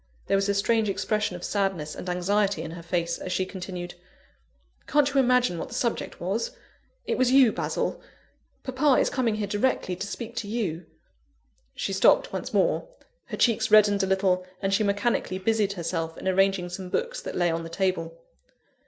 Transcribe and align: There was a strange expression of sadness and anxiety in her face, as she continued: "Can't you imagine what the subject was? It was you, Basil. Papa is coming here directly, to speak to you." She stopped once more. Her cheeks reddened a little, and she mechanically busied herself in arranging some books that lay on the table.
There 0.25 0.35
was 0.35 0.49
a 0.49 0.55
strange 0.55 0.89
expression 0.89 1.35
of 1.35 1.43
sadness 1.43 1.93
and 1.95 2.09
anxiety 2.09 2.63
in 2.63 2.71
her 2.71 2.81
face, 2.81 3.19
as 3.19 3.31
she 3.31 3.45
continued: 3.45 3.93
"Can't 4.87 5.07
you 5.13 5.19
imagine 5.19 5.59
what 5.59 5.67
the 5.67 5.75
subject 5.75 6.19
was? 6.19 6.57
It 7.05 7.19
was 7.19 7.31
you, 7.31 7.51
Basil. 7.51 8.01
Papa 8.63 8.99
is 8.99 9.11
coming 9.11 9.35
here 9.35 9.45
directly, 9.45 9.95
to 9.95 10.07
speak 10.07 10.35
to 10.37 10.47
you." 10.47 10.87
She 11.75 11.93
stopped 11.93 12.33
once 12.33 12.51
more. 12.51 12.87
Her 13.25 13.37
cheeks 13.37 13.69
reddened 13.69 14.01
a 14.01 14.07
little, 14.07 14.43
and 14.59 14.73
she 14.73 14.81
mechanically 14.83 15.37
busied 15.37 15.73
herself 15.73 16.17
in 16.17 16.27
arranging 16.27 16.69
some 16.69 16.89
books 16.89 17.21
that 17.21 17.35
lay 17.37 17.51
on 17.51 17.61
the 17.61 17.69
table. 17.69 18.17